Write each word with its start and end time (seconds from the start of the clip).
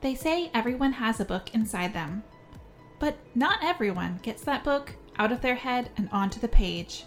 They 0.00 0.14
say 0.14 0.50
everyone 0.54 0.92
has 0.92 1.20
a 1.20 1.24
book 1.26 1.54
inside 1.54 1.92
them, 1.92 2.22
but 2.98 3.16
not 3.34 3.58
everyone 3.62 4.18
gets 4.22 4.42
that 4.44 4.64
book 4.64 4.94
out 5.18 5.32
of 5.32 5.42
their 5.42 5.54
head 5.54 5.90
and 5.96 6.08
onto 6.10 6.40
the 6.40 6.48
page. 6.48 7.04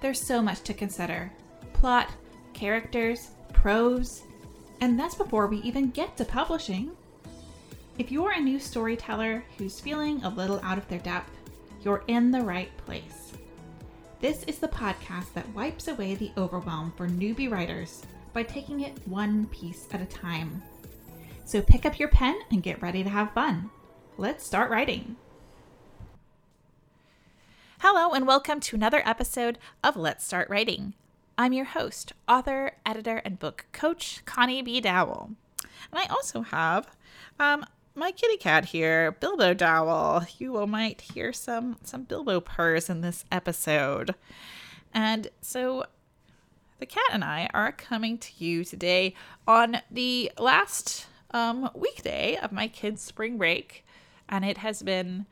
There's 0.00 0.20
so 0.20 0.42
much 0.42 0.60
to 0.62 0.74
consider 0.74 1.32
plot, 1.72 2.10
characters, 2.52 3.30
prose, 3.52 4.22
and 4.80 4.98
that's 4.98 5.14
before 5.14 5.46
we 5.46 5.58
even 5.58 5.90
get 5.90 6.16
to 6.18 6.24
publishing. 6.24 6.90
If 7.98 8.12
you're 8.12 8.32
a 8.32 8.40
new 8.40 8.58
storyteller 8.58 9.44
who's 9.56 9.80
feeling 9.80 10.22
a 10.24 10.28
little 10.28 10.60
out 10.62 10.78
of 10.78 10.86
their 10.88 10.98
depth, 10.98 11.30
you're 11.82 12.04
in 12.08 12.30
the 12.30 12.42
right 12.42 12.74
place. 12.78 13.32
This 14.20 14.42
is 14.44 14.58
the 14.58 14.68
podcast 14.68 15.32
that 15.34 15.54
wipes 15.54 15.88
away 15.88 16.14
the 16.14 16.32
overwhelm 16.36 16.92
for 16.96 17.06
newbie 17.06 17.50
writers 17.50 18.02
by 18.32 18.42
taking 18.42 18.80
it 18.80 18.98
one 19.06 19.46
piece 19.46 19.86
at 19.92 20.02
a 20.02 20.06
time. 20.06 20.62
So 21.46 21.60
pick 21.60 21.84
up 21.84 21.98
your 21.98 22.08
pen 22.08 22.40
and 22.50 22.62
get 22.62 22.80
ready 22.80 23.04
to 23.04 23.10
have 23.10 23.34
fun. 23.34 23.70
Let's 24.16 24.46
start 24.46 24.70
writing. 24.70 25.16
Hello, 27.80 28.12
and 28.14 28.26
welcome 28.26 28.60
to 28.60 28.76
another 28.76 29.02
episode 29.04 29.58
of 29.82 29.94
Let's 29.94 30.24
Start 30.24 30.48
Writing. 30.48 30.94
I'm 31.36 31.52
your 31.52 31.66
host, 31.66 32.14
author, 32.26 32.72
editor, 32.86 33.18
and 33.26 33.38
book 33.38 33.66
coach, 33.72 34.22
Connie 34.24 34.62
B. 34.62 34.80
Dowell. 34.80 35.32
And 35.92 35.98
I 36.00 36.06
also 36.06 36.40
have 36.40 36.88
um, 37.38 37.66
my 37.94 38.10
kitty 38.10 38.38
cat 38.38 38.64
here, 38.64 39.12
Bilbo 39.12 39.52
Dowell. 39.52 40.26
You 40.38 40.50
will 40.50 40.66
might 40.66 41.02
hear 41.02 41.34
some 41.34 41.76
some 41.82 42.04
Bilbo 42.04 42.40
purrs 42.40 42.88
in 42.88 43.02
this 43.02 43.26
episode. 43.30 44.14
And 44.94 45.28
so 45.42 45.84
the 46.78 46.86
cat 46.86 47.10
and 47.12 47.22
I 47.22 47.50
are 47.52 47.70
coming 47.70 48.16
to 48.16 48.30
you 48.38 48.64
today 48.64 49.14
on 49.46 49.82
the 49.90 50.32
last 50.38 51.06
um, 51.34 51.68
weekday 51.74 52.36
of 52.36 52.52
my 52.52 52.68
kids' 52.68 53.02
spring 53.02 53.36
break, 53.36 53.84
and 54.28 54.44
it 54.44 54.58
has 54.58 54.82
been, 54.82 55.26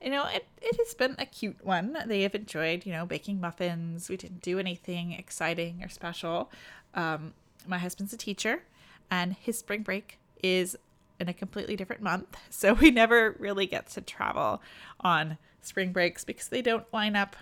you 0.00 0.10
know, 0.10 0.24
it, 0.26 0.46
it 0.62 0.76
has 0.76 0.94
been 0.94 1.16
a 1.18 1.26
cute 1.26 1.62
one. 1.62 1.98
They 2.06 2.22
have 2.22 2.34
enjoyed, 2.34 2.86
you 2.86 2.92
know, 2.92 3.04
baking 3.04 3.40
muffins. 3.40 4.08
We 4.08 4.16
didn't 4.16 4.40
do 4.40 4.58
anything 4.58 5.12
exciting 5.12 5.82
or 5.82 5.88
special. 5.88 6.50
Um, 6.94 7.34
my 7.66 7.78
husband's 7.78 8.12
a 8.12 8.16
teacher, 8.16 8.62
and 9.10 9.34
his 9.34 9.58
spring 9.58 9.82
break 9.82 10.18
is 10.42 10.76
in 11.18 11.28
a 11.28 11.34
completely 11.34 11.76
different 11.76 12.00
month, 12.00 12.36
so 12.50 12.72
we 12.72 12.90
never 12.90 13.36
really 13.38 13.66
get 13.66 13.88
to 13.88 14.00
travel 14.00 14.62
on 15.00 15.36
spring 15.60 15.92
breaks 15.92 16.24
because 16.24 16.48
they 16.48 16.62
don't 16.62 16.90
line 16.94 17.16
up. 17.16 17.36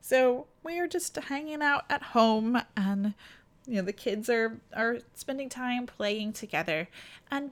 So 0.00 0.46
we 0.62 0.78
are 0.78 0.88
just 0.88 1.14
hanging 1.16 1.62
out 1.62 1.84
at 1.90 2.02
home 2.02 2.62
and 2.76 3.14
you 3.66 3.76
know 3.76 3.82
the 3.82 3.92
kids 3.92 4.28
are 4.28 4.58
are 4.74 4.98
spending 5.14 5.48
time 5.48 5.86
playing 5.86 6.32
together. 6.32 6.88
And 7.30 7.50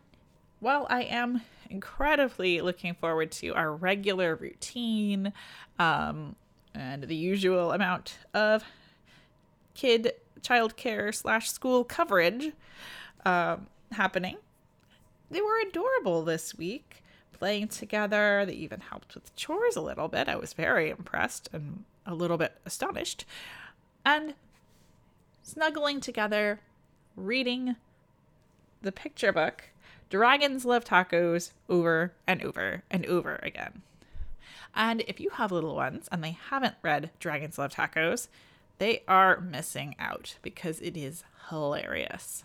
while 0.60 0.86
i 0.88 1.02
am 1.02 1.42
incredibly 1.68 2.60
looking 2.60 2.94
forward 2.94 3.30
to 3.30 3.50
our 3.54 3.74
regular 3.74 4.34
routine 4.36 5.32
um, 5.78 6.36
and 6.74 7.02
the 7.02 7.16
usual 7.16 7.72
amount 7.72 8.18
of 8.32 8.64
kid 9.74 10.12
childcare 10.40 11.14
slash 11.14 11.50
school 11.50 11.84
coverage 11.84 12.52
um, 13.26 13.66
happening 13.92 14.36
they 15.30 15.40
were 15.40 15.58
adorable 15.68 16.22
this 16.22 16.54
week. 16.54 17.02
Playing 17.32 17.68
together 17.68 18.44
they 18.46 18.52
even 18.52 18.80
helped 18.80 19.14
with 19.14 19.34
chores 19.34 19.76
a 19.76 19.80
little 19.80 20.08
bit. 20.08 20.28
I 20.28 20.36
was 20.36 20.52
very 20.52 20.90
impressed 20.90 21.48
and 21.52 21.84
a 22.06 22.14
little 22.14 22.36
bit 22.36 22.56
astonished. 22.64 23.24
And 24.04 24.34
snuggling 25.44 26.00
together, 26.00 26.58
reading 27.14 27.76
the 28.82 28.90
picture 28.90 29.32
book, 29.32 29.64
Dragons 30.10 30.64
Love 30.64 30.84
Tacos, 30.84 31.52
over 31.68 32.12
and 32.26 32.42
over 32.42 32.82
and 32.90 33.06
over 33.06 33.38
again. 33.42 33.82
And 34.74 35.02
if 35.06 35.20
you 35.20 35.30
have 35.30 35.52
little 35.52 35.76
ones 35.76 36.08
and 36.10 36.24
they 36.24 36.36
haven't 36.50 36.74
read 36.82 37.10
Dragons 37.20 37.58
Love 37.58 37.72
Tacos, 37.72 38.28
they 38.78 39.02
are 39.06 39.40
missing 39.40 39.94
out 39.98 40.36
because 40.42 40.80
it 40.80 40.96
is 40.96 41.22
hilarious. 41.50 42.44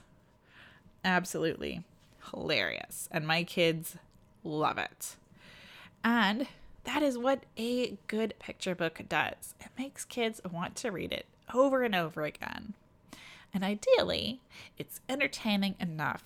Absolutely 1.04 1.84
hilarious. 2.32 3.08
And 3.12 3.26
my 3.26 3.44
kids 3.44 3.96
love 4.44 4.78
it. 4.78 5.16
And 6.04 6.48
that 6.84 7.02
is 7.02 7.18
what 7.18 7.44
a 7.58 7.98
good 8.08 8.34
picture 8.40 8.76
book 8.76 9.02
does 9.08 9.54
it 9.60 9.70
makes 9.78 10.06
kids 10.06 10.42
want 10.50 10.76
to 10.78 10.92
read 10.92 11.12
it 11.12 11.26
over 11.54 11.84
and 11.84 11.96
over 11.96 12.24
again. 12.24 12.74
And 13.54 13.64
ideally, 13.64 14.42
it's 14.78 15.02
entertaining 15.10 15.76
enough 15.80 16.24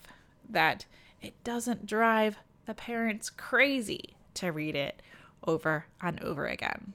that 0.50 0.86
it 1.22 1.42
doesn't 1.44 1.86
drive 1.86 2.38
the 2.66 2.74
parents 2.74 3.30
crazy 3.30 4.16
to 4.36 4.52
read 4.52 4.76
it 4.76 5.02
over 5.46 5.86
and 6.02 6.22
over 6.22 6.48
again. 6.48 6.94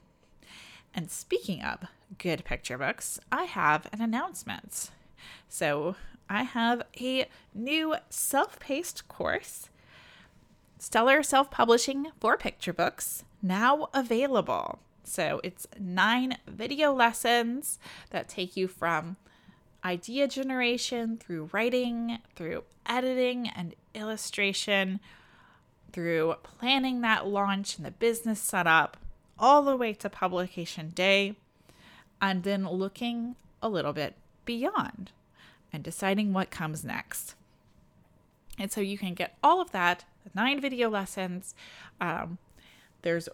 And 0.93 1.09
speaking 1.09 1.63
of 1.63 1.85
good 2.17 2.43
picture 2.43 2.77
books, 2.77 3.19
I 3.31 3.43
have 3.43 3.87
an 3.91 4.01
announcement. 4.01 4.91
So, 5.47 5.95
I 6.29 6.43
have 6.43 6.83
a 6.99 7.27
new 7.53 7.95
self 8.09 8.59
paced 8.59 9.07
course, 9.07 9.69
Stellar 10.77 11.23
Self 11.23 11.51
Publishing 11.51 12.07
for 12.19 12.37
Picture 12.37 12.73
Books, 12.73 13.23
now 13.41 13.89
available. 13.93 14.79
So, 15.03 15.41
it's 15.43 15.67
nine 15.79 16.37
video 16.47 16.93
lessons 16.93 17.79
that 18.11 18.29
take 18.29 18.55
you 18.55 18.67
from 18.67 19.17
idea 19.83 20.27
generation, 20.27 21.17
through 21.17 21.49
writing, 21.51 22.19
through 22.35 22.63
editing 22.85 23.47
and 23.47 23.75
illustration, 23.93 24.99
through 25.91 26.35
planning 26.43 27.01
that 27.01 27.27
launch 27.27 27.77
and 27.77 27.85
the 27.85 27.91
business 27.91 28.39
setup, 28.39 28.97
all 29.37 29.63
the 29.63 29.77
way 29.77 29.93
to 29.93 30.09
publication 30.09 30.89
day, 30.89 31.35
and 32.21 32.43
then 32.43 32.69
looking 32.69 33.35
a 33.61 33.69
little 33.69 33.93
bit 33.93 34.15
beyond 34.45 35.11
and 35.71 35.83
deciding 35.83 36.33
what 36.33 36.49
comes 36.49 36.83
next. 36.83 37.35
And 38.57 38.71
so 38.71 38.81
you 38.81 38.97
can 38.97 39.13
get 39.13 39.37
all 39.41 39.61
of 39.61 39.71
that, 39.71 40.03
nine 40.35 40.59
video 40.59 40.89
lessons. 40.89 41.55
Um, 42.01 42.37
there's 43.01 43.29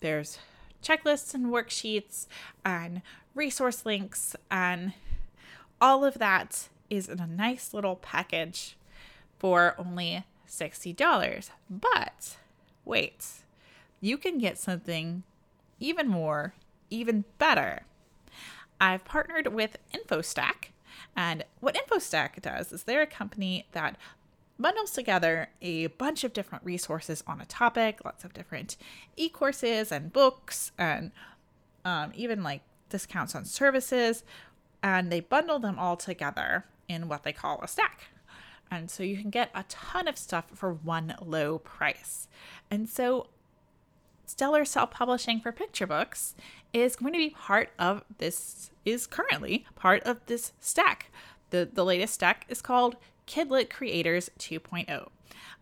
there's 0.00 0.38
checklists 0.82 1.34
and 1.34 1.46
worksheets 1.46 2.26
and 2.64 3.02
resource 3.34 3.86
links 3.86 4.36
and 4.50 4.92
all 5.80 6.04
of 6.04 6.14
that 6.18 6.68
is 6.90 7.08
in 7.08 7.20
a 7.20 7.26
nice 7.26 7.72
little 7.74 7.96
package 7.96 8.76
for 9.38 9.74
only 9.78 10.24
$60. 10.48 11.50
But 11.70 12.36
wait, 12.84 13.26
you 14.00 14.16
can 14.16 14.38
get 14.38 14.58
something 14.58 15.22
even 15.78 16.08
more, 16.08 16.54
even 16.90 17.24
better. 17.38 17.82
I've 18.80 19.04
partnered 19.04 19.48
with 19.48 19.76
InfoStack, 19.92 20.70
and 21.16 21.44
what 21.60 21.76
InfoStack 21.76 22.40
does 22.40 22.72
is 22.72 22.84
they're 22.84 23.02
a 23.02 23.06
company 23.06 23.66
that 23.72 23.96
bundles 24.58 24.92
together 24.92 25.48
a 25.62 25.88
bunch 25.88 26.24
of 26.24 26.32
different 26.32 26.64
resources 26.64 27.22
on 27.26 27.40
a 27.40 27.46
topic, 27.46 28.00
lots 28.04 28.24
of 28.24 28.32
different 28.32 28.76
e 29.16 29.28
courses 29.28 29.92
and 29.92 30.12
books, 30.12 30.72
and 30.78 31.10
um, 31.84 32.12
even 32.14 32.42
like 32.42 32.62
discounts 32.88 33.34
on 33.34 33.44
services 33.44 34.24
and 34.82 35.10
they 35.10 35.20
bundle 35.20 35.58
them 35.58 35.78
all 35.78 35.96
together 35.96 36.64
in 36.88 37.08
what 37.08 37.22
they 37.22 37.32
call 37.32 37.60
a 37.62 37.68
stack. 37.68 38.08
And 38.70 38.90
so 38.90 39.02
you 39.02 39.16
can 39.16 39.30
get 39.30 39.50
a 39.54 39.64
ton 39.68 40.08
of 40.08 40.18
stuff 40.18 40.46
for 40.54 40.72
one 40.72 41.14
low 41.22 41.58
price. 41.58 42.28
And 42.70 42.88
so 42.88 43.28
Stellar 44.26 44.64
Self 44.64 44.90
Publishing 44.90 45.40
for 45.40 45.52
Picture 45.52 45.86
Books 45.86 46.34
is 46.72 46.96
going 46.96 47.14
to 47.14 47.18
be 47.18 47.30
part 47.30 47.70
of 47.78 48.04
this, 48.18 48.70
is 48.84 49.06
currently 49.06 49.66
part 49.74 50.02
of 50.02 50.18
this 50.26 50.52
stack. 50.60 51.10
The, 51.50 51.68
the 51.72 51.84
latest 51.84 52.14
stack 52.14 52.44
is 52.48 52.60
called 52.60 52.96
Kidlit 53.26 53.70
Creators 53.70 54.30
2.0. 54.38 55.08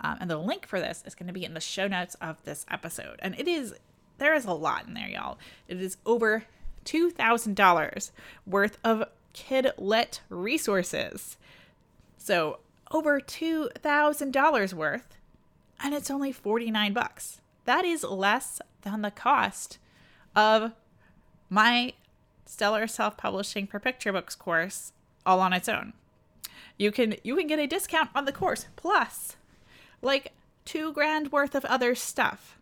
Um, 0.00 0.18
and 0.20 0.30
the 0.30 0.36
link 0.36 0.66
for 0.66 0.80
this 0.80 1.02
is 1.06 1.14
going 1.14 1.28
to 1.28 1.32
be 1.32 1.44
in 1.44 1.54
the 1.54 1.60
show 1.60 1.86
notes 1.86 2.16
of 2.20 2.42
this 2.44 2.66
episode. 2.68 3.18
And 3.20 3.38
it 3.38 3.46
is, 3.46 3.74
there 4.18 4.34
is 4.34 4.44
a 4.44 4.52
lot 4.52 4.86
in 4.86 4.94
there, 4.94 5.08
y'all. 5.08 5.38
It 5.68 5.80
is 5.80 5.96
over 6.04 6.44
$2,000 6.86 8.10
worth 8.46 8.78
of 8.82 9.04
kidlit 9.34 10.20
resources. 10.30 11.36
So 12.16 12.60
over 12.90 13.20
$2,000 13.20 14.72
worth, 14.72 15.16
and 15.82 15.94
it's 15.94 16.10
only 16.10 16.32
49 16.32 16.94
bucks. 16.94 17.40
That 17.66 17.84
is 17.84 18.02
less 18.02 18.62
than 18.82 19.02
the 19.02 19.10
cost 19.10 19.78
of 20.34 20.72
my 21.50 21.92
Stellar 22.46 22.86
Self-Publishing 22.86 23.66
for 23.66 23.80
Picture 23.80 24.12
Books 24.12 24.34
course 24.34 24.92
all 25.26 25.40
on 25.40 25.52
its 25.52 25.68
own. 25.68 25.92
You 26.78 26.92
can 26.92 27.16
you 27.24 27.34
can 27.36 27.46
get 27.46 27.58
a 27.58 27.66
discount 27.66 28.10
on 28.14 28.24
the 28.24 28.32
course 28.32 28.66
plus 28.76 29.36
like 30.02 30.32
2 30.66 30.92
grand 30.92 31.32
worth 31.32 31.54
of 31.54 31.64
other 31.64 31.94
stuff 31.94 32.55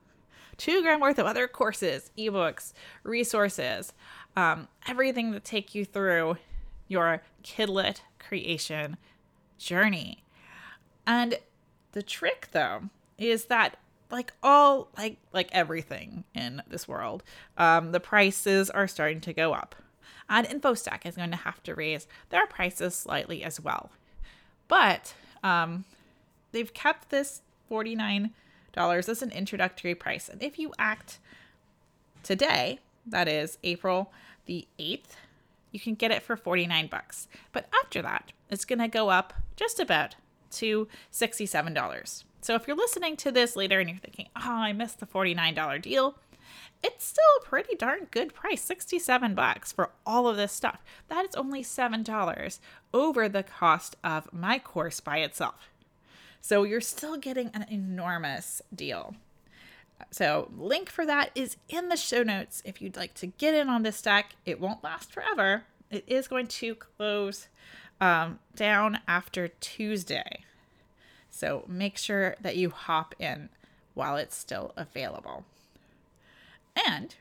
two 0.56 0.82
grand 0.82 1.00
worth 1.00 1.18
of 1.18 1.26
other 1.26 1.46
courses, 1.48 2.10
ebooks, 2.18 2.72
resources, 3.02 3.92
um, 4.36 4.68
everything 4.86 5.32
to 5.32 5.40
take 5.40 5.74
you 5.74 5.84
through 5.84 6.36
your 6.88 7.22
kidlit 7.42 8.00
creation 8.18 8.96
journey. 9.58 10.22
And 11.06 11.38
The 11.92 12.02
trick 12.02 12.48
though 12.52 12.82
is 13.18 13.44
that 13.46 13.76
like 14.10 14.32
all 14.42 14.88
like 14.96 15.16
like 15.32 15.48
everything 15.52 16.24
in 16.34 16.62
this 16.68 16.88
world, 16.88 17.22
um, 17.56 17.92
the 17.92 18.00
prices 18.00 18.68
are 18.70 18.88
starting 18.88 19.20
to 19.22 19.32
go 19.32 19.52
up. 19.52 19.74
And 20.28 20.46
InfoStack 20.46 21.04
is 21.04 21.16
going 21.16 21.30
to 21.30 21.36
have 21.36 21.62
to 21.64 21.74
raise 21.74 22.06
their 22.30 22.46
prices 22.46 22.94
slightly 22.94 23.44
as 23.44 23.60
well. 23.60 23.90
But 24.68 25.14
um, 25.42 25.84
they've 26.52 26.72
kept 26.72 27.10
this 27.10 27.42
$49 27.70 28.30
as 28.76 29.22
an 29.22 29.30
introductory 29.30 29.94
price. 29.94 30.28
And 30.28 30.42
if 30.42 30.58
you 30.58 30.72
act 30.78 31.18
today, 32.22 32.80
that 33.06 33.28
is 33.28 33.58
April 33.62 34.12
the 34.46 34.66
8th, 34.78 35.16
you 35.70 35.80
can 35.80 35.94
get 35.94 36.10
it 36.10 36.22
for 36.22 36.36
49 36.36 36.86
bucks. 36.86 37.28
But 37.52 37.66
after 37.82 38.02
that, 38.02 38.32
it's 38.50 38.64
going 38.64 38.78
to 38.78 38.88
go 38.88 39.10
up 39.10 39.34
just 39.56 39.80
about 39.80 40.16
to 40.52 40.88
$67. 41.12 42.24
So 42.40 42.54
if 42.54 42.66
you're 42.66 42.76
listening 42.76 43.16
to 43.18 43.32
this 43.32 43.56
later 43.56 43.80
and 43.80 43.88
you're 43.88 43.98
thinking, 43.98 44.28
"Oh, 44.36 44.42
I 44.50 44.72
missed 44.72 45.00
the 45.00 45.06
$49 45.06 45.78
deal," 45.78 46.18
it's 46.82 47.04
still 47.04 47.24
a 47.40 47.44
pretty 47.44 47.74
darn 47.74 48.06
good 48.10 48.34
price 48.34 48.62
67 48.62 49.34
bucks 49.34 49.72
for 49.72 49.90
all 50.04 50.28
of 50.28 50.36
this 50.36 50.52
stuff 50.52 50.84
that 51.08 51.24
is 51.24 51.34
only 51.34 51.62
$7 51.62 52.60
over 52.92 53.28
the 53.28 53.42
cost 53.42 53.96
of 54.04 54.30
my 54.32 54.58
course 54.58 55.00
by 55.00 55.18
itself 55.18 55.54
so 56.44 56.62
you're 56.62 56.82
still 56.82 57.16
getting 57.16 57.48
an 57.54 57.64
enormous 57.70 58.60
deal. 58.74 59.14
So 60.10 60.50
link 60.54 60.90
for 60.90 61.06
that 61.06 61.30
is 61.34 61.56
in 61.70 61.88
the 61.88 61.96
show 61.96 62.22
notes. 62.22 62.60
If 62.66 62.82
you'd 62.82 62.98
like 62.98 63.14
to 63.14 63.28
get 63.28 63.54
in 63.54 63.70
on 63.70 63.82
this 63.82 63.96
stack 63.96 64.36
it 64.44 64.60
won't 64.60 64.84
last 64.84 65.10
forever. 65.10 65.62
It 65.90 66.04
is 66.06 66.28
going 66.28 66.48
to 66.48 66.74
close 66.74 67.48
um, 67.98 68.40
down 68.54 68.98
after 69.08 69.48
tuesday. 69.48 70.44
So 71.30 71.64
make 71.66 71.96
sure 71.96 72.36
that 72.42 72.58
you 72.58 72.68
hop 72.68 73.14
in 73.18 73.48
while 73.94 74.16
it's 74.18 74.36
still 74.36 74.74
available. 74.76 75.46
And 76.76 77.14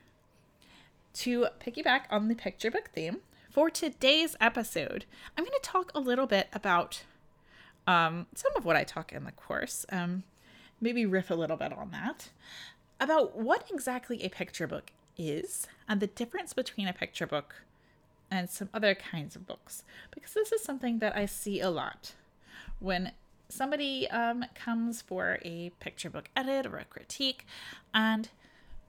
to 1.13 1.47
piggyback 1.65 2.01
on 2.09 2.27
the 2.27 2.35
picture 2.35 2.69
book 2.69 2.89
theme, 2.93 3.19
for 3.49 3.69
today's 3.69 4.35
episode, 4.41 5.05
I'm 5.37 5.45
going 5.45 5.57
to 5.61 5.69
talk 5.69 5.93
a 5.95 6.01
little 6.01 6.27
bit 6.27 6.49
about 6.51 7.03
um, 7.87 8.27
some 8.35 8.51
of 8.55 8.65
what 8.65 8.75
I 8.75 8.83
talk 8.83 9.11
in 9.11 9.23
the 9.25 9.31
course, 9.31 9.85
um, 9.91 10.23
maybe 10.79 11.05
riff 11.05 11.29
a 11.29 11.35
little 11.35 11.57
bit 11.57 11.73
on 11.73 11.91
that, 11.91 12.29
about 12.99 13.37
what 13.37 13.69
exactly 13.71 14.23
a 14.23 14.29
picture 14.29 14.67
book 14.67 14.91
is 15.17 15.67
and 15.87 15.99
the 15.99 16.07
difference 16.07 16.53
between 16.53 16.87
a 16.87 16.93
picture 16.93 17.27
book 17.27 17.55
and 18.31 18.49
some 18.49 18.69
other 18.73 18.95
kinds 18.95 19.35
of 19.35 19.45
books, 19.45 19.83
because 20.11 20.33
this 20.33 20.51
is 20.51 20.63
something 20.63 20.99
that 20.99 21.15
I 21.15 21.25
see 21.25 21.59
a 21.59 21.69
lot 21.69 22.13
when 22.79 23.11
somebody 23.49 24.09
um, 24.09 24.45
comes 24.55 25.01
for 25.01 25.37
a 25.43 25.71
picture 25.79 26.09
book 26.09 26.29
edit 26.35 26.65
or 26.65 26.77
a 26.77 26.85
critique 26.85 27.45
and 27.93 28.29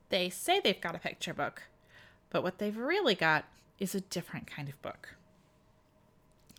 they 0.09 0.31
say 0.31 0.61
they've 0.61 0.81
got 0.81 0.95
a 0.95 0.99
picture 0.99 1.35
book, 1.35 1.65
but 2.31 2.43
what 2.43 2.59
they've 2.59 2.77
really 2.77 3.15
got 3.15 3.45
is 3.79 3.95
a 3.95 4.01
different 4.01 4.47
kind 4.47 4.69
of 4.69 4.81
book. 4.81 5.17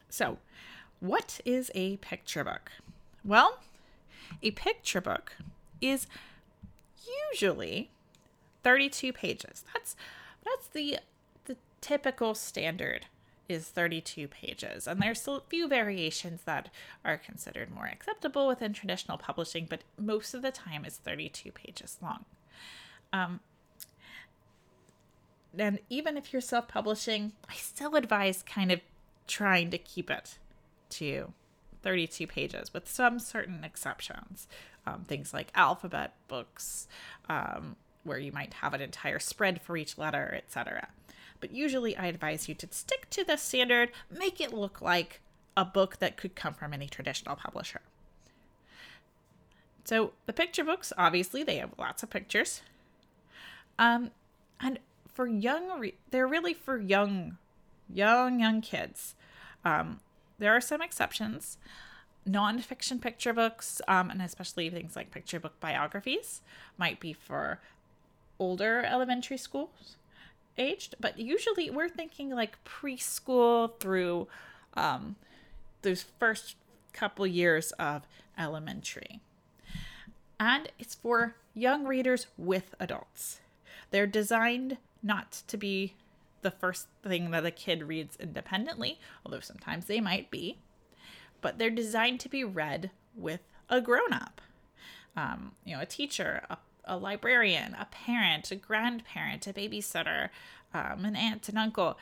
So, 0.09 0.37
what 0.99 1.39
is 1.45 1.71
a 1.75 1.97
picture 1.97 2.43
book? 2.43 2.71
Well, 3.23 3.59
a 4.41 4.51
picture 4.51 5.01
book 5.01 5.33
is 5.81 6.07
usually 7.31 7.91
32 8.63 9.13
pages. 9.13 9.63
That's 9.73 9.95
that's 10.43 10.67
the 10.67 10.99
the 11.45 11.57
typical 11.81 12.35
standard 12.35 13.07
is 13.47 13.67
32 13.67 14.27
pages. 14.27 14.87
And 14.87 15.01
there's 15.01 15.27
a 15.27 15.41
few 15.47 15.67
variations 15.67 16.41
that 16.45 16.69
are 17.03 17.17
considered 17.17 17.71
more 17.71 17.85
acceptable 17.85 18.47
within 18.47 18.73
traditional 18.73 19.17
publishing, 19.17 19.67
but 19.69 19.81
most 19.99 20.33
of 20.33 20.41
the 20.41 20.51
time 20.51 20.83
it's 20.85 20.97
32 20.97 21.51
pages 21.51 21.97
long. 22.01 22.25
Um, 23.13 23.39
and 25.57 25.79
even 25.89 26.17
if 26.17 26.33
you're 26.33 26.41
self 26.41 26.67
publishing, 26.67 27.33
I 27.49 27.55
still 27.55 27.95
advise 27.95 28.43
kind 28.43 28.71
of 28.71 28.81
trying 29.27 29.71
to 29.71 29.77
keep 29.77 30.09
it 30.09 30.37
to 30.99 31.33
32 31.81 32.27
pages 32.27 32.73
with 32.73 32.89
some 32.89 33.19
certain 33.19 33.63
exceptions. 33.63 34.47
Um, 34.87 35.05
things 35.07 35.33
like 35.33 35.51
alphabet 35.55 36.13
books, 36.27 36.87
um, 37.29 37.75
where 38.03 38.19
you 38.19 38.31
might 38.31 38.55
have 38.55 38.73
an 38.73 38.81
entire 38.81 39.19
spread 39.19 39.61
for 39.61 39.77
each 39.77 39.97
letter, 39.97 40.33
etc. 40.35 40.89
But 41.39 41.51
usually 41.51 41.97
I 41.97 42.07
advise 42.07 42.47
you 42.47 42.55
to 42.55 42.67
stick 42.71 43.09
to 43.11 43.23
the 43.23 43.37
standard, 43.37 43.91
make 44.11 44.39
it 44.39 44.53
look 44.53 44.81
like 44.81 45.21
a 45.57 45.65
book 45.65 45.97
that 45.99 46.17
could 46.17 46.35
come 46.35 46.53
from 46.53 46.73
any 46.73 46.87
traditional 46.87 47.35
publisher. 47.35 47.81
So 49.85 50.13
the 50.25 50.33
picture 50.33 50.63
books, 50.63 50.91
obviously, 50.97 51.43
they 51.43 51.57
have 51.57 51.73
lots 51.77 52.03
of 52.03 52.09
pictures. 52.09 52.61
Um, 53.77 54.11
and 54.59 54.79
for 55.13 55.27
young, 55.27 55.79
re- 55.79 55.95
they're 56.09 56.27
really 56.27 56.53
for 56.53 56.79
young, 56.79 57.37
young, 57.87 58.39
young 58.39 58.61
kids. 58.61 59.15
Um, 59.63 59.99
there 60.39 60.55
are 60.55 60.61
some 60.61 60.81
exceptions. 60.81 61.57
Nonfiction 62.27 62.99
picture 62.99 63.33
books, 63.33 63.81
um, 63.87 64.09
and 64.09 64.21
especially 64.21 64.69
things 64.69 64.95
like 64.95 65.11
picture 65.11 65.39
book 65.39 65.59
biographies, 65.59 66.41
might 66.77 66.99
be 66.99 67.13
for 67.13 67.59
older 68.39 68.83
elementary 68.83 69.37
schools 69.37 69.97
aged, 70.57 70.95
but 70.99 71.19
usually 71.19 71.69
we're 71.69 71.89
thinking 71.89 72.29
like 72.29 72.57
preschool 72.63 73.77
through 73.79 74.27
um, 74.75 75.15
those 75.81 76.05
first 76.19 76.55
couple 76.93 77.27
years 77.27 77.71
of 77.73 78.07
elementary. 78.37 79.19
And 80.39 80.71
it's 80.79 80.95
for 80.95 81.35
young 81.53 81.85
readers 81.85 82.27
with 82.37 82.75
adults. 82.79 83.39
They're 83.91 84.07
designed 84.07 84.77
not 85.03 85.43
to 85.47 85.57
be 85.57 85.93
the 86.41 86.51
first 86.51 86.87
thing 87.03 87.31
that 87.31 87.45
a 87.45 87.51
kid 87.51 87.83
reads 87.83 88.17
independently, 88.17 88.99
although 89.25 89.39
sometimes 89.39 89.85
they 89.85 89.99
might 89.99 90.29
be, 90.29 90.57
but 91.41 91.57
they're 91.57 91.69
designed 91.69 92.19
to 92.21 92.29
be 92.29 92.43
read 92.43 92.91
with 93.15 93.41
a 93.69 93.81
grown 93.81 94.13
up. 94.13 94.41
Um, 95.15 95.53
you 95.63 95.75
know, 95.75 95.81
a 95.81 95.85
teacher, 95.85 96.43
a, 96.49 96.57
a, 96.85 96.97
librarian, 96.97 97.75
a 97.79 97.85
parent, 97.85 98.51
a 98.51 98.55
grandparent, 98.55 99.47
a 99.47 99.53
babysitter, 99.53 100.29
um, 100.73 101.05
an 101.05 101.15
aunt, 101.15 101.47
an 101.49 101.57
uncle. 101.57 101.97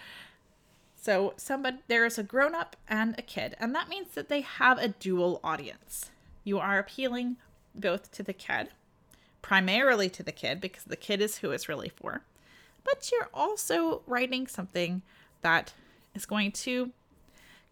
So 1.00 1.34
somebody 1.38 1.77
there 1.88 2.05
is 2.05 2.17
a 2.17 2.24
grown 2.24 2.55
up 2.55 2.75
and 2.88 3.13
a 3.17 3.22
kid, 3.22 3.55
and 3.60 3.75
that 3.75 3.89
means 3.89 4.15
that 4.15 4.29
they 4.29 4.41
have 4.41 4.79
a 4.79 4.88
dual 4.88 5.39
audience. 5.43 6.10
You 6.43 6.60
are 6.60 6.79
appealing 6.79 7.38
both 7.75 8.12
to 8.13 8.24
the 8.24 8.34
kid 8.34 8.69
primarily 9.43 10.10
to 10.10 10.24
the 10.24 10.31
kid 10.31 10.60
because 10.60 10.86
the 10.86 10.96
kid 10.96 11.22
is 11.22 11.38
who 11.38 11.51
it's 11.51 11.69
really 11.69 11.89
for. 11.89 12.24
But 12.84 13.12
you're 13.12 13.30
also 13.34 14.02
writing 14.06 14.48
something 14.48 15.02
that 15.42 15.74
is 16.13 16.25
going 16.25 16.52
to 16.52 16.92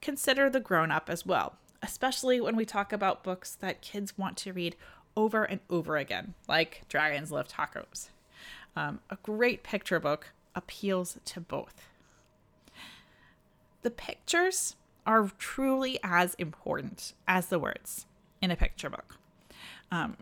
consider 0.01 0.49
the 0.49 0.59
grown 0.59 0.91
up 0.91 1.09
as 1.09 1.25
well, 1.25 1.55
especially 1.81 2.41
when 2.41 2.55
we 2.55 2.65
talk 2.65 2.91
about 2.91 3.23
books 3.23 3.55
that 3.55 3.81
kids 3.81 4.17
want 4.17 4.37
to 4.37 4.53
read 4.53 4.75
over 5.15 5.43
and 5.43 5.59
over 5.69 5.97
again, 5.97 6.33
like 6.47 6.81
Dragons 6.87 7.31
Love 7.31 7.47
Tacos. 7.47 8.09
Um, 8.75 8.99
a 9.09 9.17
great 9.21 9.63
picture 9.63 9.99
book 9.99 10.31
appeals 10.55 11.17
to 11.25 11.41
both. 11.41 11.87
The 13.81 13.91
pictures 13.91 14.75
are 15.05 15.29
truly 15.37 15.99
as 16.03 16.35
important 16.35 17.13
as 17.27 17.47
the 17.47 17.59
words 17.59 18.05
in 18.41 18.51
a 18.51 18.55
picture 18.55 18.89
book. 18.89 19.17
Um, 19.91 20.17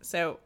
so 0.00 0.38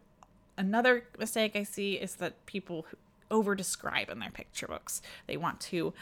another 0.57 1.05
mistake 1.19 1.57
I 1.57 1.65
see 1.65 1.95
is 1.95 2.17
that 2.17 2.47
people 2.47 2.87
over 3.33 3.57
describe 3.57 4.11
in 4.11 4.21
their 4.21 4.31
picture 4.31 4.69
books. 4.69 5.03
They 5.27 5.37
want 5.37 5.59
to 5.61 5.93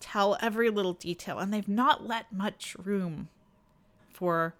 tell 0.00 0.36
every 0.40 0.70
little 0.70 0.94
detail 0.94 1.38
and 1.38 1.52
they've 1.52 1.68
not 1.68 2.08
let 2.08 2.32
much 2.32 2.74
room 2.82 3.28
for 4.12 4.54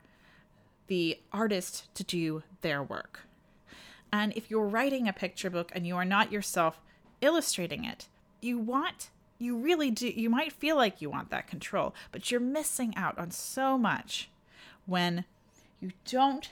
the 0.86 1.18
artist 1.32 1.92
to 1.94 2.04
do 2.04 2.42
their 2.60 2.82
work. 2.82 3.20
And 4.12 4.32
if 4.36 4.50
you're 4.50 4.66
writing 4.66 5.08
a 5.08 5.12
picture 5.12 5.50
book 5.50 5.72
and 5.74 5.86
you 5.86 5.96
are 5.96 6.04
not 6.04 6.32
yourself 6.32 6.80
illustrating 7.20 7.84
it, 7.84 8.08
you 8.40 8.58
want, 8.58 9.10
you 9.38 9.56
really 9.56 9.90
do, 9.90 10.08
you 10.08 10.28
might 10.28 10.52
feel 10.52 10.76
like 10.76 11.00
you 11.00 11.08
want 11.08 11.30
that 11.30 11.46
control, 11.46 11.94
but 12.12 12.30
you're 12.30 12.40
missing 12.40 12.94
out 12.96 13.18
on 13.18 13.30
so 13.30 13.78
much 13.78 14.28
when 14.86 15.24
you 15.80 15.92
don't 16.04 16.50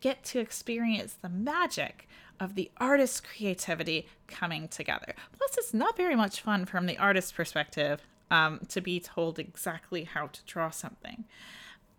get 0.00 0.24
to 0.24 0.38
experience 0.38 1.14
the 1.14 1.28
magic 1.28 2.08
of 2.38 2.54
the 2.54 2.70
artist's 2.78 3.20
creativity 3.20 4.08
coming 4.26 4.66
together. 4.68 5.14
Plus, 5.36 5.58
it's 5.58 5.74
not 5.74 5.96
very 5.96 6.16
much 6.16 6.40
fun 6.40 6.64
from 6.64 6.86
the 6.86 6.98
artist's 6.98 7.32
perspective 7.32 8.00
um, 8.30 8.60
to 8.68 8.80
be 8.80 8.98
told 8.98 9.38
exactly 9.38 10.04
how 10.04 10.28
to 10.28 10.40
draw 10.46 10.70
something. 10.70 11.24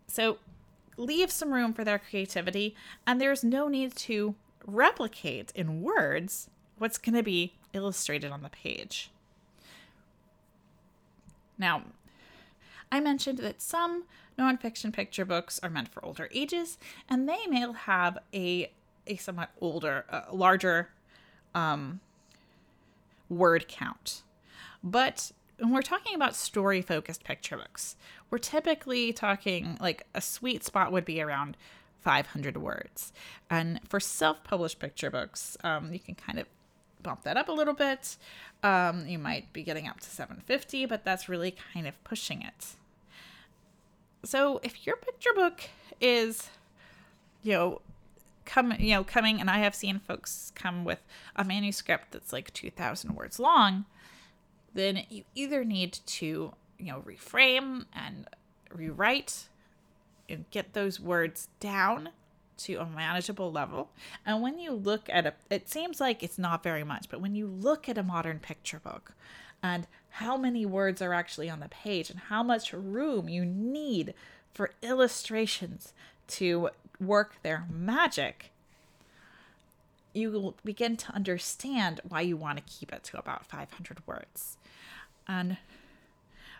So, 0.06 0.38
leave 0.96 1.30
some 1.30 1.52
room 1.52 1.72
for 1.72 1.84
their 1.84 1.98
creativity, 1.98 2.74
and 3.06 3.20
there's 3.20 3.44
no 3.44 3.68
need 3.68 3.94
to 3.96 4.34
replicate 4.66 5.52
in 5.54 5.82
words 5.82 6.50
what's 6.78 6.98
going 6.98 7.14
to 7.14 7.22
be 7.22 7.54
illustrated 7.72 8.30
on 8.30 8.42
the 8.42 8.48
page. 8.48 9.10
Now, 11.56 11.82
I 12.92 13.00
mentioned 13.00 13.38
that 13.38 13.60
some 13.60 14.04
nonfiction 14.38 14.92
picture 14.92 15.24
books 15.24 15.58
are 15.62 15.70
meant 15.70 15.88
for 15.88 16.04
older 16.04 16.28
ages, 16.32 16.78
and 17.08 17.28
they 17.28 17.46
may 17.48 17.66
have 17.72 18.18
a 18.32 18.70
a 19.06 19.16
somewhat 19.16 19.50
older, 19.60 20.04
uh, 20.10 20.22
larger 20.32 20.90
um, 21.56 22.00
word 23.28 23.66
count. 23.66 24.22
But 24.84 25.32
when 25.58 25.72
we're 25.72 25.82
talking 25.82 26.14
about 26.14 26.36
story 26.36 26.82
focused 26.82 27.24
picture 27.24 27.56
books, 27.56 27.96
we're 28.30 28.38
typically 28.38 29.12
talking 29.12 29.76
like 29.80 30.06
a 30.14 30.20
sweet 30.20 30.62
spot 30.62 30.92
would 30.92 31.04
be 31.04 31.20
around 31.20 31.56
500 32.02 32.56
words. 32.56 33.12
And 33.50 33.80
for 33.88 34.00
self 34.00 34.44
published 34.44 34.78
picture 34.78 35.10
books, 35.10 35.56
um, 35.64 35.92
you 35.92 35.98
can 35.98 36.14
kind 36.14 36.38
of 36.38 36.46
bump 37.02 37.22
that 37.24 37.36
up 37.36 37.48
a 37.48 37.52
little 37.52 37.74
bit. 37.74 38.16
Um, 38.62 39.06
you 39.06 39.18
might 39.18 39.52
be 39.52 39.62
getting 39.62 39.88
up 39.88 40.00
to 40.00 40.08
750, 40.08 40.86
but 40.86 41.04
that's 41.04 41.28
really 41.28 41.56
kind 41.72 41.86
of 41.86 42.02
pushing 42.04 42.42
it. 42.42 42.76
So 44.24 44.60
if 44.62 44.86
your 44.86 44.96
picture 44.96 45.32
book 45.34 45.62
is, 46.00 46.48
you 47.42 47.52
know, 47.52 47.80
come 48.44 48.74
you 48.78 48.92
know 48.92 49.04
coming 49.04 49.40
and 49.40 49.48
i 49.48 49.58
have 49.58 49.72
seen 49.72 50.00
folks 50.00 50.50
come 50.56 50.84
with 50.84 50.98
a 51.36 51.44
manuscript 51.44 52.10
that's 52.10 52.32
like 52.32 52.52
2000 52.52 53.14
words 53.14 53.38
long 53.38 53.84
then 54.74 55.04
you 55.08 55.22
either 55.36 55.64
need 55.64 55.92
to 56.06 56.52
you 56.76 56.86
know 56.86 57.02
reframe 57.06 57.84
and 57.94 58.26
rewrite 58.74 59.48
and 60.28 60.44
get 60.50 60.72
those 60.72 60.98
words 60.98 61.48
down 61.60 62.08
to 62.56 62.76
a 62.76 62.86
manageable 62.86 63.50
level. 63.50 63.90
And 64.24 64.40
when 64.42 64.58
you 64.58 64.72
look 64.72 65.08
at 65.08 65.26
a 65.26 65.34
it 65.50 65.68
seems 65.68 66.00
like 66.00 66.22
it's 66.22 66.38
not 66.38 66.62
very 66.62 66.84
much 66.84 67.08
but 67.08 67.20
when 67.20 67.34
you 67.34 67.46
look 67.46 67.88
at 67.88 67.98
a 67.98 68.02
modern 68.02 68.38
picture 68.38 68.78
book 68.78 69.12
and 69.62 69.86
how 70.12 70.36
many 70.36 70.66
words 70.66 71.00
are 71.00 71.14
actually 71.14 71.48
on 71.48 71.60
the 71.60 71.68
page 71.68 72.10
and 72.10 72.18
how 72.18 72.42
much 72.42 72.72
room 72.72 73.28
you 73.28 73.44
need 73.44 74.14
for 74.52 74.70
illustrations 74.82 75.94
to 76.28 76.68
work 77.00 77.36
their 77.42 77.66
magic, 77.70 78.50
you 80.12 80.30
will 80.30 80.54
begin 80.64 80.96
to 80.98 81.12
understand 81.12 82.00
why 82.06 82.20
you 82.20 82.36
want 82.36 82.58
to 82.58 82.64
keep 82.64 82.92
it 82.92 83.02
to 83.04 83.18
about 83.18 83.46
500 83.46 84.06
words. 84.06 84.58
And 85.26 85.56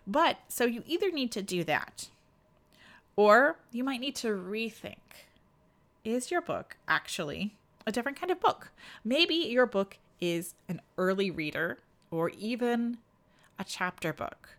but 0.07 0.39
so 0.49 0.65
you 0.65 0.83
either 0.87 1.11
need 1.11 1.31
to 1.33 1.43
do 1.43 1.63
that 1.65 2.09
or 3.15 3.57
you 3.71 3.85
might 3.85 4.01
need 4.01 4.17
to 4.17 4.29
rethink 4.29 4.97
is 6.05 6.31
your 6.31 6.41
book 6.41 6.77
actually 6.89 7.55
a 7.87 7.93
different 7.93 8.19
kind 8.19 8.33
of 8.33 8.41
book? 8.41 8.71
Maybe 9.05 9.35
your 9.35 9.67
book 9.67 9.99
is 10.21 10.55
an 10.69 10.81
early 10.97 11.31
reader 11.31 11.79
or 12.11 12.31
even 12.31 12.99
a 13.63 13.65
chapter 13.65 14.13
book 14.13 14.51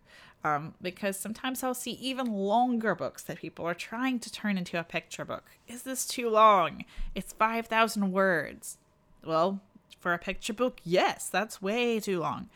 um, 0.43 0.73
because 0.81 1.17
sometimes 1.17 1.63
I'll 1.63 1.73
see 1.73 1.91
even 1.91 2.27
longer 2.31 2.95
books 2.95 3.23
that 3.23 3.37
people 3.37 3.65
are 3.65 3.73
trying 3.73 4.19
to 4.19 4.31
turn 4.31 4.57
into 4.57 4.79
a 4.79 4.83
picture 4.83 5.23
book. 5.23 5.43
Is 5.67 5.83
this 5.83 6.05
too 6.05 6.29
long? 6.29 6.85
It's 7.15 7.33
5,000 7.33 8.11
words. 8.11 8.77
Well, 9.25 9.61
for 9.99 10.13
a 10.13 10.17
picture 10.17 10.53
book, 10.53 10.79
yes, 10.83 11.29
that's 11.29 11.61
way 11.61 11.99
too 11.99 12.19
long. 12.19 12.49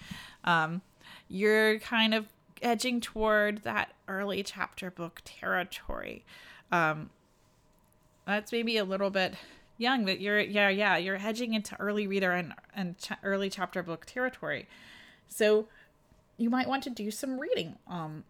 Um, 0.44 0.82
you're 1.30 1.80
kind 1.80 2.13
of 2.13 2.27
edging 2.62 3.00
toward 3.00 3.63
that 3.63 3.94
early 4.08 4.44
chapter 4.44 4.92
book 4.92 5.22
territory. 5.24 6.25
Um, 6.72 7.10
that's 8.25 8.51
maybe 8.51 8.75
a 8.77 8.84
little 8.84 9.10
bit 9.10 9.36
young, 9.77 10.04
but 10.04 10.20
you're 10.20 10.39
yeah 10.39 10.68
yeah 10.68 10.98
you're 10.98 11.18
hedging 11.18 11.54
into 11.54 11.80
early 11.80 12.08
reader 12.08 12.32
and 12.32 12.54
and 12.75 12.98
ch- 12.98 13.12
early 13.24 13.50
chapter 13.50 13.82
book 13.82 14.06
territory. 14.06 14.68
So 15.30 15.68
you 16.38 16.50
might 16.50 16.67
want 16.67 16.84
to 16.84 16.89
do 16.89 17.12
some 17.12 17.39
reading 17.39 17.77
um 17.88 18.24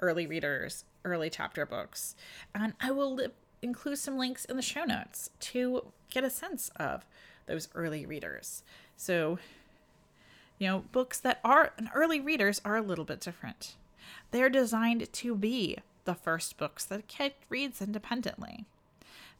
early 0.00 0.26
readers, 0.26 0.84
early 1.04 1.30
chapter 1.30 1.66
books. 1.66 2.14
And 2.54 2.74
I 2.80 2.90
will 2.90 3.14
li- 3.14 3.28
include 3.62 3.98
some 3.98 4.16
links 4.16 4.44
in 4.44 4.56
the 4.56 4.62
show 4.62 4.84
notes 4.84 5.30
to 5.40 5.84
get 6.10 6.24
a 6.24 6.30
sense 6.30 6.70
of 6.76 7.04
those 7.46 7.68
early 7.74 8.06
readers. 8.06 8.62
So, 8.96 9.38
you 10.58 10.68
know, 10.68 10.84
books 10.92 11.18
that 11.20 11.40
are 11.44 11.72
early 11.94 12.20
readers 12.20 12.60
are 12.64 12.76
a 12.76 12.82
little 12.82 13.04
bit 13.04 13.20
different. 13.20 13.76
They're 14.30 14.50
designed 14.50 15.12
to 15.12 15.34
be 15.34 15.78
the 16.04 16.14
first 16.14 16.56
books 16.56 16.84
that 16.86 17.00
a 17.00 17.02
kid 17.02 17.34
reads 17.48 17.82
independently. 17.82 18.64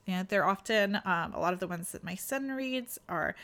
And 0.07 0.29
they're 0.29 0.47
often, 0.47 0.97
um, 1.05 1.35
a 1.35 1.41
lot 1.41 1.53
of 1.53 1.61
the 1.61 1.67
ones 1.67 1.93
that 1.93 2.05
my 2.05 2.15
son 2.15 2.51
reads 2.51 2.99
are 3.09 3.35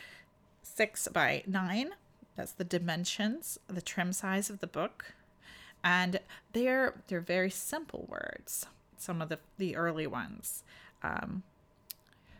six 0.63 1.07
by 1.07 1.43
nine 1.45 1.91
that's 2.35 2.51
the 2.51 2.63
dimensions, 2.63 3.57
the 3.67 3.81
trim 3.81 4.11
size 4.13 4.49
of 4.49 4.59
the 4.59 4.67
book. 4.67 5.13
And 5.83 6.19
they're 6.53 6.95
they're 7.07 7.21
very 7.21 7.49
simple 7.49 8.07
words. 8.09 8.65
Some 8.97 9.21
of 9.21 9.29
the 9.29 9.39
the 9.57 9.75
early 9.75 10.07
ones. 10.07 10.63
Um, 11.03 11.43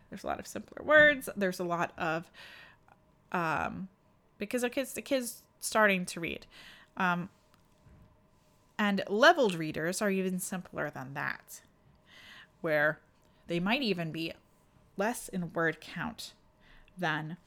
there's 0.09 0.23
a 0.23 0.27
lot 0.27 0.39
of 0.39 0.47
simpler 0.47 0.83
words. 0.83 1.29
There's 1.35 1.59
a 1.59 1.63
lot 1.63 1.91
of 1.97 2.31
um, 3.31 3.87
because 4.37 4.61
the 4.61 4.69
kids 4.69 4.93
the 4.93 5.01
kids 5.01 5.43
starting 5.59 6.05
to 6.07 6.19
read. 6.19 6.45
Um, 6.97 7.29
and 8.77 9.03
leveled 9.07 9.55
readers 9.55 10.01
are 10.01 10.09
even 10.09 10.39
simpler 10.39 10.89
than 10.89 11.13
that, 11.13 11.61
where 12.61 12.99
they 13.47 13.59
might 13.59 13.81
even 13.81 14.11
be 14.11 14.33
less 14.97 15.29
in 15.29 15.53
word 15.53 15.79
count 15.79 16.33
than 16.97 17.37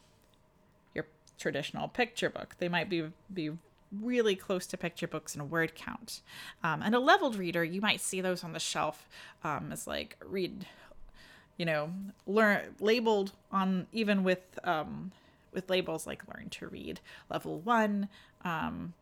traditional 1.38 1.88
picture 1.88 2.30
book. 2.30 2.56
They 2.58 2.68
might 2.68 2.88
be 2.88 3.10
be 3.32 3.52
really 3.90 4.36
close 4.36 4.66
to 4.66 4.76
picture 4.76 5.08
books 5.08 5.34
in 5.34 5.40
a 5.40 5.44
word 5.44 5.74
count. 5.74 6.20
Um, 6.62 6.82
and 6.82 6.94
a 6.94 6.98
leveled 6.98 7.36
reader, 7.36 7.64
you 7.64 7.80
might 7.80 8.00
see 8.00 8.20
those 8.20 8.44
on 8.44 8.52
the 8.52 8.60
shelf 8.60 9.08
um, 9.42 9.70
as 9.72 9.86
like 9.86 10.16
read, 10.24 10.66
you 11.56 11.64
know, 11.64 11.92
learn 12.26 12.74
labeled 12.80 13.32
on 13.50 13.86
even 13.92 14.24
with 14.24 14.58
um, 14.64 15.12
with 15.52 15.70
labels 15.70 16.06
like 16.06 16.22
learn 16.34 16.48
to 16.50 16.68
read 16.68 17.00
level 17.30 17.60
one, 17.60 18.08
um, 18.44 18.94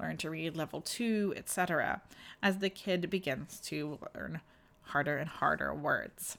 learn 0.00 0.16
to 0.18 0.30
read 0.30 0.56
level 0.56 0.80
two, 0.80 1.32
etc. 1.36 2.02
As 2.42 2.58
the 2.58 2.70
kid 2.70 3.08
begins 3.10 3.60
to 3.60 3.98
learn 4.14 4.40
harder 4.88 5.16
and 5.16 5.28
harder 5.28 5.72
words. 5.72 6.38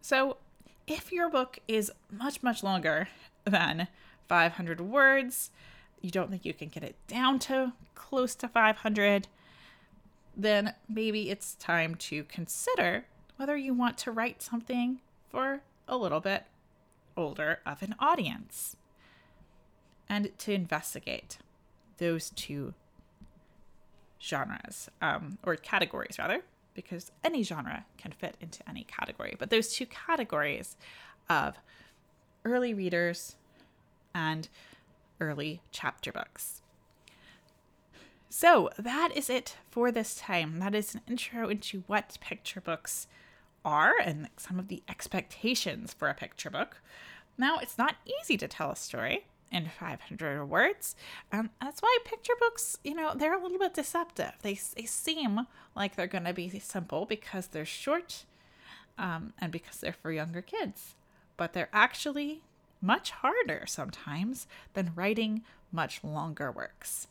So 0.00 0.38
if 0.86 1.12
your 1.12 1.28
book 1.28 1.58
is 1.68 1.92
much, 2.10 2.42
much 2.42 2.62
longer 2.62 3.08
than 3.48 3.88
500 4.28 4.80
words, 4.80 5.50
you 6.00 6.10
don't 6.10 6.30
think 6.30 6.44
you 6.44 6.54
can 6.54 6.68
get 6.68 6.82
it 6.82 6.96
down 7.06 7.38
to 7.40 7.72
close 7.94 8.34
to 8.36 8.48
500, 8.48 9.28
then 10.36 10.74
maybe 10.88 11.30
it's 11.30 11.54
time 11.54 11.94
to 11.96 12.24
consider 12.24 13.06
whether 13.36 13.56
you 13.56 13.74
want 13.74 13.98
to 13.98 14.12
write 14.12 14.42
something 14.42 15.00
for 15.28 15.62
a 15.86 15.96
little 15.96 16.20
bit 16.20 16.44
older 17.16 17.60
of 17.66 17.82
an 17.82 17.94
audience 17.98 18.76
and 20.08 20.30
to 20.38 20.52
investigate 20.52 21.38
those 21.98 22.30
two 22.30 22.74
genres 24.22 24.88
um, 25.02 25.38
or 25.44 25.56
categories 25.56 26.18
rather 26.18 26.42
because 26.74 27.10
any 27.24 27.42
genre 27.42 27.84
can 27.96 28.12
fit 28.12 28.36
into 28.40 28.66
any 28.68 28.84
category. 28.84 29.34
But 29.36 29.50
those 29.50 29.72
two 29.72 29.86
categories 29.86 30.76
of 31.28 31.56
early 32.48 32.74
readers 32.74 33.36
and 34.14 34.48
early 35.20 35.60
chapter 35.70 36.12
books. 36.12 36.62
So 38.28 38.70
that 38.78 39.10
is 39.14 39.30
it 39.30 39.56
for 39.70 39.90
this 39.90 40.16
time. 40.16 40.58
That 40.58 40.74
is 40.74 40.94
an 40.94 41.00
intro 41.08 41.48
into 41.48 41.82
what 41.86 42.18
picture 42.20 42.60
books 42.60 43.06
are 43.64 43.94
and 44.02 44.28
some 44.36 44.58
of 44.58 44.68
the 44.68 44.82
expectations 44.88 45.94
for 45.94 46.08
a 46.08 46.14
picture 46.14 46.50
book. 46.50 46.80
Now, 47.36 47.58
it's 47.58 47.78
not 47.78 47.96
easy 48.20 48.36
to 48.38 48.48
tell 48.48 48.70
a 48.70 48.76
story 48.76 49.26
in 49.50 49.70
500 49.80 50.44
words. 50.44 50.94
and 51.32 51.48
that's 51.60 51.80
why 51.80 51.96
picture 52.04 52.34
books, 52.38 52.78
you 52.84 52.94
know, 52.94 53.14
they're 53.16 53.38
a 53.38 53.42
little 53.42 53.58
bit 53.58 53.72
deceptive. 53.72 54.32
They, 54.42 54.60
they 54.76 54.84
seem 54.84 55.46
like 55.74 55.96
they're 55.96 56.06
going 56.06 56.24
to 56.24 56.34
be 56.34 56.50
simple 56.58 57.06
because 57.06 57.46
they're 57.46 57.64
short 57.64 58.24
um, 58.98 59.32
and 59.38 59.50
because 59.50 59.78
they're 59.78 59.94
for 59.94 60.12
younger 60.12 60.42
kids 60.42 60.94
but 61.38 61.54
they're 61.54 61.70
actually 61.72 62.42
much 62.82 63.10
harder 63.10 63.64
sometimes 63.66 64.46
than 64.74 64.92
writing 64.94 65.42
much 65.72 66.04
longer 66.04 66.52
works. 66.52 67.06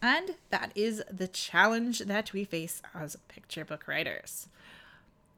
And 0.00 0.36
that 0.50 0.72
is 0.74 1.02
the 1.10 1.28
challenge 1.28 2.00
that 2.00 2.32
we 2.32 2.44
face 2.44 2.80
as 2.94 3.16
picture 3.28 3.64
book 3.64 3.86
writers. 3.86 4.48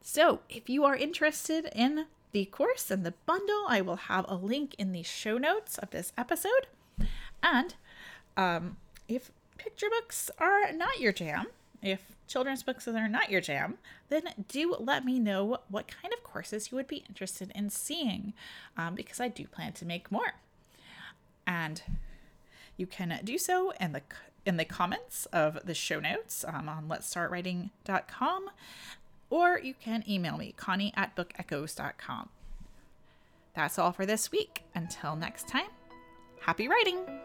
So, 0.01 0.41
if 0.49 0.69
you 0.69 0.85
are 0.85 0.97
interested 0.97 1.69
in 1.75 2.07
the 2.33 2.45
course 2.47 2.91
and 2.91 3.05
the 3.05 3.15
bundle, 3.27 3.65
I 3.69 3.81
will 3.81 3.97
have 3.97 4.25
a 4.29 4.35
link 4.35 4.75
in 4.79 4.93
the 4.93 5.03
show 5.03 5.39
notes 5.39 5.79
of 5.79 5.91
this 5.91 6.13
episode. 6.17 6.67
And 7.43 7.75
um, 8.37 8.77
if 9.09 9.31
picture 9.57 9.89
books 9.91 10.31
are 10.39 10.73
not 10.73 11.01
your 11.01 11.13
jam, 11.13 11.47
if 11.83 12.13
children's 12.27 12.63
books 12.63 12.87
are 12.89 13.09
not 13.09 13.31
your 13.31 13.41
jam, 13.41 13.79
then 14.09 14.25
do 14.49 14.77
let 14.79 15.05
me 15.05 15.19
know 15.19 15.59
what 15.69 15.89
kind 15.89 16.13
of 16.13 16.23
courses 16.23 16.71
you 16.71 16.77
would 16.77 16.87
be 16.87 17.05
interested 17.09 17.53
in 17.55 17.71
seeing 17.71 18.35
um, 18.77 18.95
because 18.95 19.21
I 19.21 19.29
do 19.29 19.47
plan 19.47 19.73
to 19.75 19.85
make 19.85 20.13
more. 20.13 20.35
And 21.47 21.83
you 22.77 22.87
can 22.87 23.19
do 23.25 23.39
so 23.39 23.73
in 23.81 23.93
the 23.93 24.03
in 24.47 24.57
the 24.57 24.65
comments 24.65 25.27
of 25.27 25.59
the 25.65 25.75
show 25.75 26.01
notes 26.01 26.45
um, 26.47 26.69
on 26.69 26.89
letstartwriting.com 26.89 28.51
or 29.29 29.59
you 29.59 29.75
can 29.75 30.03
email 30.09 30.39
me 30.39 30.55
connie 30.57 30.93
at 30.97 31.15
bookechoes.com 31.15 32.31
that's 33.55 33.79
all 33.79 33.93
for 33.93 34.07
this 34.07 34.31
week. 34.31 34.63
Until 34.75 35.17
next 35.17 35.49
time 35.49 35.69
happy 36.41 36.69
writing! 36.69 37.18